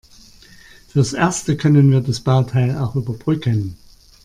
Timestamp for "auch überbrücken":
2.75-3.77